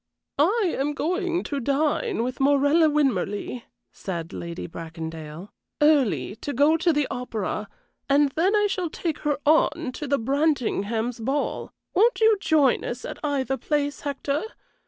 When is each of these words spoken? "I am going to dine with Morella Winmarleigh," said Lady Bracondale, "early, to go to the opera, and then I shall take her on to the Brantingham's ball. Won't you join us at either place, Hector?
"I 0.39 0.73
am 0.79 0.93
going 0.95 1.43
to 1.43 1.59
dine 1.59 2.23
with 2.23 2.39
Morella 2.39 2.89
Winmarleigh," 2.89 3.61
said 3.91 4.33
Lady 4.33 4.65
Bracondale, 4.65 5.49
"early, 5.79 6.35
to 6.37 6.53
go 6.53 6.75
to 6.75 6.91
the 6.91 7.05
opera, 7.11 7.69
and 8.09 8.29
then 8.31 8.55
I 8.55 8.65
shall 8.65 8.89
take 8.89 9.19
her 9.19 9.37
on 9.45 9.91
to 9.91 10.07
the 10.07 10.17
Brantingham's 10.17 11.19
ball. 11.19 11.71
Won't 11.93 12.19
you 12.19 12.35
join 12.39 12.83
us 12.83 13.05
at 13.05 13.19
either 13.23 13.57
place, 13.57 13.99
Hector? 14.01 14.41